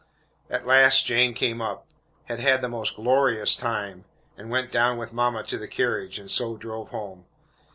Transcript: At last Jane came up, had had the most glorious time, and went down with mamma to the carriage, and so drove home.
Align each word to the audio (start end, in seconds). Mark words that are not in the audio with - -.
At 0.49 0.65
last 0.65 1.05
Jane 1.05 1.35
came 1.35 1.61
up, 1.61 1.85
had 2.25 2.39
had 2.39 2.63
the 2.63 2.67
most 2.69 2.95
glorious 2.95 3.55
time, 3.55 4.05
and 4.35 4.49
went 4.49 4.71
down 4.71 4.97
with 4.97 5.13
mamma 5.13 5.43
to 5.43 5.59
the 5.59 5.67
carriage, 5.67 6.17
and 6.17 6.31
so 6.31 6.57
drove 6.57 6.89
home. 6.89 7.27